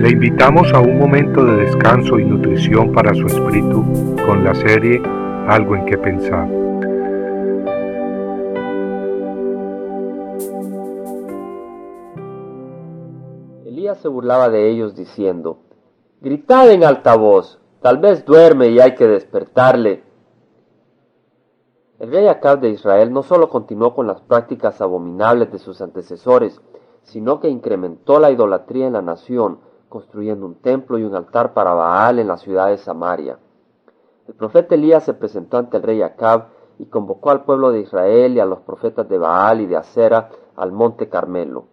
Le 0.00 0.08
invitamos 0.08 0.72
a 0.72 0.80
un 0.80 0.98
momento 0.98 1.44
de 1.44 1.56
descanso 1.56 2.18
y 2.18 2.24
nutrición 2.24 2.90
para 2.90 3.12
su 3.12 3.26
espíritu 3.26 3.84
con 4.24 4.42
la 4.42 4.54
serie 4.54 5.02
Algo 5.46 5.76
en 5.76 5.84
que 5.84 5.98
pensar. 5.98 6.48
Elías 13.66 13.98
se 13.98 14.08
burlaba 14.08 14.48
de 14.48 14.70
ellos 14.70 14.94
diciendo, 14.94 15.58
Gritad 16.22 16.70
en 16.70 16.82
alta 16.82 17.14
voz, 17.16 17.60
tal 17.82 17.98
vez 17.98 18.24
duerme 18.24 18.68
y 18.68 18.80
hay 18.80 18.94
que 18.94 19.06
despertarle. 19.06 20.02
El 21.98 22.10
rey 22.10 22.26
Acab 22.26 22.60
de 22.60 22.70
Israel 22.70 23.12
no 23.12 23.22
solo 23.22 23.50
continuó 23.50 23.94
con 23.94 24.06
las 24.06 24.22
prácticas 24.22 24.80
abominables 24.80 25.52
de 25.52 25.58
sus 25.58 25.82
antecesores, 25.82 26.58
sino 27.02 27.38
que 27.38 27.50
incrementó 27.50 28.18
la 28.18 28.30
idolatría 28.30 28.86
en 28.86 28.94
la 28.94 29.02
nación, 29.02 29.68
construyendo 29.90 30.46
un 30.46 30.54
templo 30.54 30.96
y 30.96 31.02
un 31.02 31.14
altar 31.14 31.52
para 31.52 31.74
Baal 31.74 32.18
en 32.20 32.28
la 32.28 32.38
ciudad 32.38 32.68
de 32.68 32.78
Samaria. 32.78 33.38
El 34.26 34.34
profeta 34.34 34.76
Elías 34.76 35.04
se 35.04 35.12
presentó 35.12 35.58
ante 35.58 35.76
el 35.76 35.82
rey 35.82 36.00
Acab 36.00 36.46
y 36.78 36.86
convocó 36.86 37.30
al 37.30 37.44
pueblo 37.44 37.72
de 37.72 37.80
Israel 37.80 38.34
y 38.34 38.40
a 38.40 38.46
los 38.46 38.60
profetas 38.60 39.06
de 39.08 39.18
Baal 39.18 39.60
y 39.60 39.66
de 39.66 39.76
Acera 39.76 40.30
al 40.56 40.72
monte 40.72 41.08
Carmelo. 41.08 41.66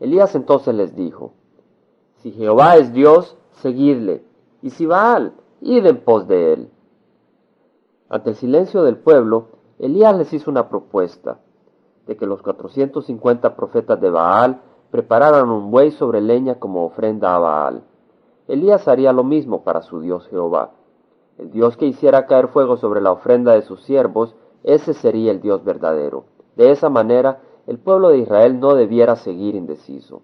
Elías 0.00 0.34
entonces 0.34 0.74
les 0.74 0.96
dijo, 0.96 1.34
Si 2.16 2.32
Jehová 2.32 2.76
es 2.76 2.92
Dios, 2.92 3.36
seguidle, 3.60 4.24
y 4.62 4.70
si 4.70 4.86
Baal, 4.86 5.34
id 5.60 5.86
en 5.86 6.00
pos 6.00 6.26
de 6.26 6.54
él. 6.54 6.70
Ante 8.08 8.30
el 8.30 8.36
silencio 8.36 8.82
del 8.82 8.96
pueblo, 8.96 9.48
Elías 9.78 10.16
les 10.16 10.32
hizo 10.32 10.50
una 10.50 10.68
propuesta 10.68 11.38
de 12.06 12.16
que 12.16 12.26
los 12.26 12.42
450 12.42 13.54
profetas 13.54 14.00
de 14.00 14.10
Baal 14.10 14.62
prepararan 14.94 15.50
un 15.50 15.72
buey 15.72 15.90
sobre 15.90 16.20
leña 16.20 16.60
como 16.60 16.84
ofrenda 16.84 17.34
a 17.34 17.40
Baal. 17.40 17.82
Elías 18.46 18.86
haría 18.86 19.12
lo 19.12 19.24
mismo 19.24 19.64
para 19.64 19.82
su 19.82 19.98
Dios 19.98 20.28
Jehová. 20.28 20.70
El 21.36 21.50
Dios 21.50 21.76
que 21.76 21.86
hiciera 21.86 22.26
caer 22.26 22.46
fuego 22.46 22.76
sobre 22.76 23.00
la 23.00 23.10
ofrenda 23.10 23.54
de 23.54 23.62
sus 23.62 23.82
siervos, 23.82 24.36
ese 24.62 24.94
sería 24.94 25.32
el 25.32 25.40
Dios 25.40 25.64
verdadero. 25.64 26.26
De 26.54 26.70
esa 26.70 26.90
manera, 26.90 27.40
el 27.66 27.80
pueblo 27.80 28.10
de 28.10 28.18
Israel 28.18 28.60
no 28.60 28.76
debiera 28.76 29.16
seguir 29.16 29.56
indeciso. 29.56 30.22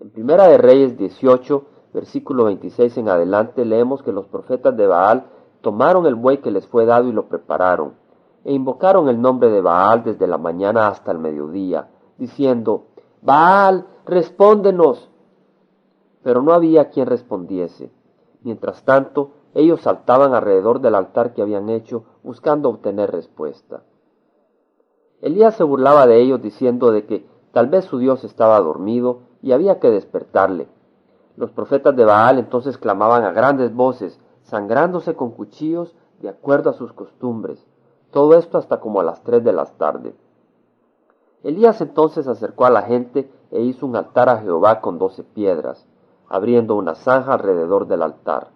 En 0.00 0.08
Primera 0.08 0.48
de 0.48 0.56
Reyes 0.56 0.96
18, 0.96 1.66
versículo 1.92 2.44
26 2.44 2.96
en 2.96 3.10
adelante, 3.10 3.66
leemos 3.66 4.02
que 4.02 4.12
los 4.12 4.26
profetas 4.26 4.74
de 4.74 4.86
Baal 4.86 5.24
tomaron 5.60 6.06
el 6.06 6.14
buey 6.14 6.38
que 6.38 6.50
les 6.50 6.66
fue 6.66 6.86
dado 6.86 7.10
y 7.10 7.12
lo 7.12 7.28
prepararon, 7.28 7.92
e 8.42 8.54
invocaron 8.54 9.10
el 9.10 9.20
nombre 9.20 9.50
de 9.50 9.60
Baal 9.60 10.02
desde 10.02 10.26
la 10.26 10.38
mañana 10.38 10.88
hasta 10.88 11.12
el 11.12 11.18
mediodía, 11.18 11.90
diciendo, 12.16 12.86
Baal, 13.24 13.86
respóndenos. 14.04 15.08
Pero 16.22 16.42
no 16.42 16.52
había 16.52 16.90
quien 16.90 17.06
respondiese. 17.06 17.90
Mientras 18.42 18.84
tanto, 18.84 19.30
ellos 19.54 19.80
saltaban 19.80 20.34
alrededor 20.34 20.82
del 20.82 20.94
altar 20.94 21.32
que 21.32 21.40
habían 21.40 21.70
hecho, 21.70 22.04
buscando 22.22 22.68
obtener 22.68 23.10
respuesta. 23.10 23.82
Elías 25.22 25.54
se 25.54 25.64
burlaba 25.64 26.06
de 26.06 26.20
ellos 26.20 26.42
diciendo 26.42 26.92
de 26.92 27.06
que 27.06 27.26
tal 27.52 27.68
vez 27.68 27.86
su 27.86 27.96
Dios 27.96 28.24
estaba 28.24 28.60
dormido 28.60 29.20
y 29.40 29.52
había 29.52 29.80
que 29.80 29.90
despertarle. 29.90 30.68
Los 31.36 31.50
profetas 31.50 31.96
de 31.96 32.04
Baal 32.04 32.38
entonces 32.38 32.76
clamaban 32.76 33.24
a 33.24 33.32
grandes 33.32 33.74
voces, 33.74 34.20
sangrándose 34.42 35.14
con 35.14 35.30
cuchillos 35.30 35.94
de 36.20 36.28
acuerdo 36.28 36.68
a 36.68 36.74
sus 36.74 36.92
costumbres. 36.92 37.66
Todo 38.10 38.34
esto 38.34 38.58
hasta 38.58 38.80
como 38.80 39.00
a 39.00 39.04
las 39.04 39.22
tres 39.22 39.42
de 39.42 39.54
la 39.54 39.64
tarde. 39.64 40.14
Elías 41.44 41.78
entonces 41.82 42.26
acercó 42.26 42.64
a 42.64 42.70
la 42.70 42.82
gente 42.82 43.30
e 43.50 43.60
hizo 43.60 43.84
un 43.86 43.96
altar 43.96 44.30
a 44.30 44.38
Jehová 44.38 44.80
con 44.80 44.98
doce 44.98 45.22
piedras, 45.22 45.86
abriendo 46.26 46.74
una 46.74 46.94
zanja 46.94 47.34
alrededor 47.34 47.86
del 47.86 48.02
altar. 48.02 48.48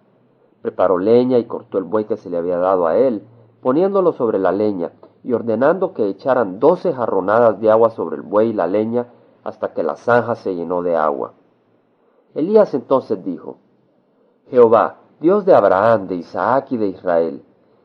Preparó 0.63 0.97
leña 0.97 1.37
y 1.37 1.45
cortó 1.45 1.77
el 1.77 1.83
buey 1.83 2.05
que 2.05 2.17
se 2.17 2.31
le 2.31 2.37
había 2.37 2.57
dado 2.57 2.87
a 2.87 2.97
él, 2.97 3.23
poniéndolo 3.61 4.11
sobre 4.13 4.39
la 4.39 4.51
leña 4.51 4.91
y 5.23 5.33
ordenando 5.33 5.93
que 5.93 6.07
echaran 6.07 6.59
doce 6.59 6.91
jarronadas 6.91 7.61
de 7.61 7.69
agua 7.69 7.91
sobre 7.91 8.15
el 8.15 8.23
buey 8.23 8.49
y 8.49 8.53
la 8.53 8.65
leña 8.65 9.07
hasta 9.43 9.71
que 9.73 9.83
la 9.83 9.95
zanja 9.95 10.35
se 10.35 10.55
llenó 10.55 10.81
de 10.81 10.95
agua. 10.95 11.33
Elías 12.33 12.73
entonces 12.73 13.23
dijo, 13.23 13.57
Jehová, 14.49 14.97
Dios 15.19 15.45
de 15.45 15.53
Abraham, 15.53 16.07
de 16.07 16.15
Isaac 16.15 16.71
y 16.71 16.77
de 16.77 16.87
Israel, 16.87 17.43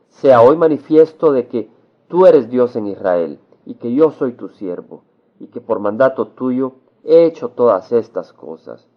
sea 0.09 0.41
hoy 0.41 0.57
manifiesto 0.57 1.31
de 1.31 1.47
que 1.47 1.69
tú 2.07 2.25
eres 2.25 2.49
Dios 2.49 2.75
en 2.75 2.87
Israel, 2.87 3.39
y 3.65 3.75
que 3.75 3.93
yo 3.93 4.11
soy 4.11 4.33
tu 4.33 4.49
siervo, 4.49 5.03
y 5.39 5.47
que 5.47 5.61
por 5.61 5.79
mandato 5.79 6.27
tuyo 6.27 6.73
he 7.03 7.25
hecho 7.25 7.49
todas 7.49 7.91
estas 7.91 8.33
cosas. 8.33 8.87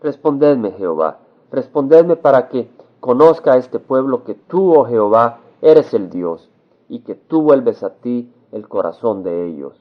Respondedme, 0.00 0.72
Jehová, 0.72 1.18
respondedme 1.50 2.16
para 2.16 2.48
que 2.48 2.70
conozca 3.00 3.52
a 3.52 3.56
este 3.56 3.78
pueblo 3.78 4.24
que 4.24 4.34
tú, 4.34 4.74
oh 4.74 4.84
Jehová, 4.84 5.40
eres 5.60 5.94
el 5.94 6.10
Dios, 6.10 6.50
y 6.88 7.00
que 7.00 7.14
tú 7.14 7.42
vuelves 7.42 7.82
a 7.82 7.94
ti 7.94 8.32
el 8.50 8.68
corazón 8.68 9.22
de 9.22 9.46
ellos. 9.46 9.80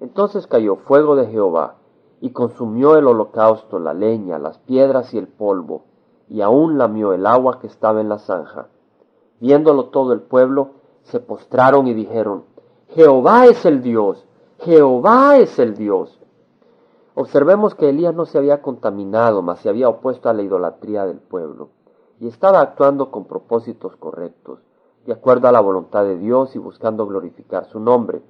Entonces 0.00 0.46
cayó 0.46 0.76
fuego 0.76 1.16
de 1.16 1.26
Jehová, 1.26 1.76
y 2.20 2.30
consumió 2.30 2.96
el 2.96 3.06
holocausto, 3.06 3.78
la 3.78 3.94
leña, 3.94 4.38
las 4.38 4.58
piedras 4.58 5.14
y 5.14 5.18
el 5.18 5.28
polvo, 5.28 5.84
y 6.28 6.42
aún 6.42 6.78
lamió 6.78 7.12
el 7.12 7.26
agua 7.26 7.58
que 7.60 7.66
estaba 7.66 8.00
en 8.00 8.08
la 8.08 8.18
zanja. 8.18 8.68
Viéndolo 9.40 9.86
todo 9.86 10.12
el 10.12 10.20
pueblo, 10.20 10.72
se 11.02 11.18
postraron 11.18 11.86
y 11.86 11.94
dijeron, 11.94 12.44
Jehová 12.94 13.46
es 13.46 13.64
el 13.66 13.82
Dios, 13.82 14.26
Jehová 14.58 15.38
es 15.38 15.60
el 15.60 15.76
Dios. 15.76 16.18
Observemos 17.14 17.76
que 17.76 17.88
Elías 17.88 18.16
no 18.16 18.26
se 18.26 18.36
había 18.36 18.62
contaminado, 18.62 19.42
mas 19.42 19.60
se 19.60 19.68
había 19.68 19.88
opuesto 19.88 20.28
a 20.28 20.32
la 20.32 20.42
idolatría 20.42 21.06
del 21.06 21.18
pueblo, 21.18 21.68
y 22.18 22.26
estaba 22.26 22.60
actuando 22.60 23.12
con 23.12 23.26
propósitos 23.26 23.94
correctos, 23.94 24.58
de 25.06 25.12
acuerdo 25.12 25.46
a 25.46 25.52
la 25.52 25.60
voluntad 25.60 26.02
de 26.02 26.18
Dios 26.18 26.56
y 26.56 26.58
buscando 26.58 27.06
glorificar 27.06 27.66
su 27.66 27.78
nombre. 27.78 28.22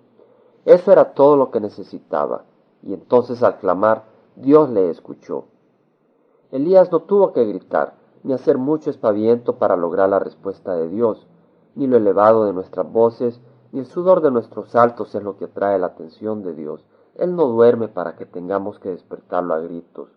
Eso 0.66 0.92
era 0.92 1.14
todo 1.14 1.38
lo 1.38 1.50
que 1.50 1.60
necesitaba, 1.60 2.44
y 2.82 2.92
entonces 2.92 3.42
al 3.42 3.56
clamar, 3.60 4.04
Dios 4.36 4.68
le 4.68 4.90
escuchó. 4.90 5.44
Elías 6.50 6.92
no 6.92 7.00
tuvo 7.00 7.32
que 7.32 7.46
gritar, 7.46 7.94
ni 8.24 8.34
hacer 8.34 8.58
mucho 8.58 8.90
espaviento 8.90 9.56
para 9.56 9.76
lograr 9.76 10.10
la 10.10 10.18
respuesta 10.18 10.74
de 10.74 10.90
Dios, 10.90 11.26
ni 11.74 11.86
lo 11.86 11.96
elevado 11.96 12.44
de 12.44 12.52
nuestras 12.52 12.92
voces, 12.92 13.40
ni 13.72 13.80
el 13.80 13.86
sudor 13.86 14.20
de 14.20 14.30
nuestros 14.30 14.70
saltos 14.70 15.14
es 15.14 15.22
lo 15.22 15.36
que 15.36 15.46
atrae 15.46 15.78
la 15.78 15.88
atención 15.88 16.42
de 16.42 16.54
Dios. 16.54 16.84
Él 17.14 17.36
no 17.36 17.46
duerme 17.46 17.88
para 17.88 18.16
que 18.16 18.26
tengamos 18.26 18.78
que 18.78 18.90
despertarlo 18.90 19.54
a 19.54 19.60
gritos. 19.60 20.08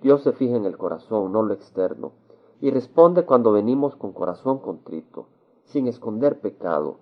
Dios 0.00 0.22
se 0.22 0.32
fija 0.32 0.56
en 0.56 0.64
el 0.64 0.76
corazón, 0.76 1.32
no 1.32 1.42
lo 1.42 1.54
externo, 1.54 2.12
y 2.60 2.70
responde 2.70 3.24
cuando 3.24 3.52
venimos 3.52 3.96
con 3.96 4.12
corazón 4.12 4.58
contrito, 4.58 5.26
sin 5.64 5.86
esconder 5.86 6.40
pecado, 6.40 6.96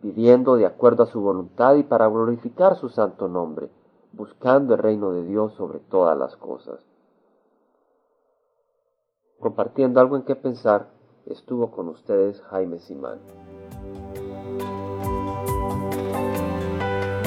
pidiendo 0.00 0.56
de 0.56 0.66
acuerdo 0.66 1.04
a 1.04 1.06
su 1.06 1.20
voluntad 1.20 1.74
y 1.76 1.82
para 1.82 2.08
glorificar 2.08 2.76
su 2.76 2.88
santo 2.88 3.28
nombre, 3.28 3.70
buscando 4.12 4.74
el 4.74 4.80
reino 4.80 5.12
de 5.12 5.24
Dios 5.24 5.52
sobre 5.54 5.78
todas 5.80 6.16
las 6.16 6.36
cosas 6.36 6.84
compartiendo 9.38 10.00
algo 10.00 10.16
en 10.16 10.22
qué 10.22 10.34
pensar, 10.34 10.88
estuvo 11.26 11.70
con 11.70 11.88
ustedes 11.88 12.40
Jaime 12.42 12.78
Simán. 12.78 13.20